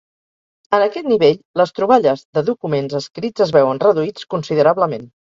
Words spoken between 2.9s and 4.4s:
escrits es veuen reduïts